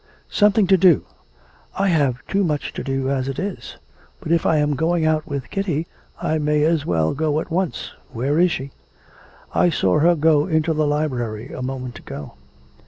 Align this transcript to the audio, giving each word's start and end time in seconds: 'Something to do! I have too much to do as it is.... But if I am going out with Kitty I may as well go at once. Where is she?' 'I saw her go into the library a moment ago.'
'Something 0.27 0.65
to 0.65 0.77
do! 0.77 1.05
I 1.77 1.89
have 1.89 2.25
too 2.25 2.43
much 2.43 2.73
to 2.73 2.83
do 2.83 3.11
as 3.11 3.27
it 3.27 3.37
is.... 3.37 3.77
But 4.19 4.31
if 4.31 4.47
I 4.47 4.57
am 4.57 4.75
going 4.75 5.05
out 5.05 5.27
with 5.27 5.51
Kitty 5.51 5.85
I 6.19 6.39
may 6.39 6.63
as 6.63 6.87
well 6.87 7.13
go 7.13 7.39
at 7.39 7.51
once. 7.51 7.91
Where 8.11 8.39
is 8.39 8.51
she?' 8.51 8.71
'I 9.53 9.69
saw 9.69 9.99
her 9.99 10.15
go 10.15 10.47
into 10.47 10.73
the 10.73 10.87
library 10.87 11.49
a 11.53 11.61
moment 11.61 11.99
ago.' 11.99 12.33